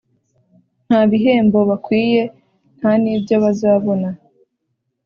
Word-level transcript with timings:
Ntabihembo 0.87 1.59
bakwiye 1.69 2.21
ntanibyo 2.79 3.35
bazabona 3.43 4.09